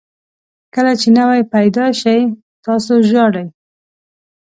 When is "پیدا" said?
1.53-1.85